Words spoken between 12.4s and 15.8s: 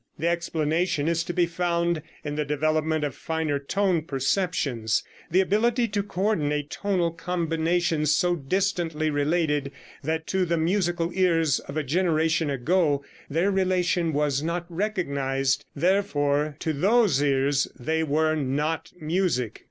ago their relation was not recognized,